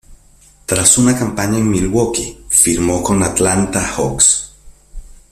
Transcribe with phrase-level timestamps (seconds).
[0.65, 4.51] Tras una campaña en Milwaukee, firmó con Atlanta Hawks.